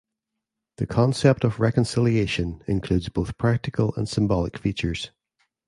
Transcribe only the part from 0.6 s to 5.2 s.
The concept of reconciliation includes both practical and symbolic features.